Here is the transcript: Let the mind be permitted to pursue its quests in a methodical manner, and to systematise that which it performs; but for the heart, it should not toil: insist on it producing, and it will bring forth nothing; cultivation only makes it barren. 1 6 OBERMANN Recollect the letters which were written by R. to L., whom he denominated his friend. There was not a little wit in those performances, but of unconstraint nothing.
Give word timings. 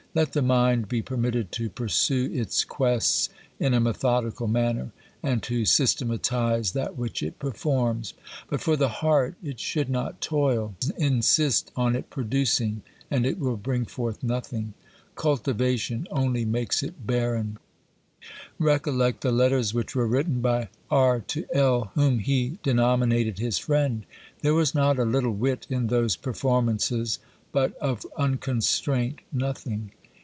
Let 0.13 0.33
the 0.33 0.41
mind 0.41 0.89
be 0.89 1.01
permitted 1.01 1.53
to 1.53 1.69
pursue 1.69 2.29
its 2.33 2.65
quests 2.65 3.29
in 3.61 3.73
a 3.73 3.79
methodical 3.79 4.45
manner, 4.45 4.91
and 5.23 5.41
to 5.43 5.63
systematise 5.63 6.71
that 6.71 6.97
which 6.97 7.23
it 7.23 7.39
performs; 7.39 8.13
but 8.49 8.59
for 8.59 8.75
the 8.75 8.89
heart, 8.89 9.35
it 9.41 9.57
should 9.61 9.89
not 9.89 10.19
toil: 10.19 10.75
insist 10.97 11.71
on 11.77 11.95
it 11.95 12.09
producing, 12.09 12.81
and 13.09 13.25
it 13.25 13.39
will 13.39 13.55
bring 13.55 13.85
forth 13.85 14.21
nothing; 14.21 14.73
cultivation 15.15 16.05
only 16.11 16.43
makes 16.43 16.83
it 16.83 17.07
barren. 17.07 17.51
1 17.51 17.51
6 17.51 17.61
OBERMANN 17.63 18.37
Recollect 18.73 19.21
the 19.21 19.31
letters 19.31 19.73
which 19.73 19.95
were 19.95 20.07
written 20.07 20.41
by 20.41 20.67
R. 20.89 21.21
to 21.21 21.45
L., 21.53 21.93
whom 21.95 22.19
he 22.19 22.57
denominated 22.63 23.39
his 23.39 23.57
friend. 23.57 24.05
There 24.41 24.53
was 24.53 24.75
not 24.75 24.99
a 24.99 25.05
little 25.05 25.31
wit 25.33 25.67
in 25.69 25.87
those 25.87 26.17
performances, 26.17 27.19
but 27.53 27.77
of 27.77 28.05
unconstraint 28.17 29.19
nothing. 29.31 29.91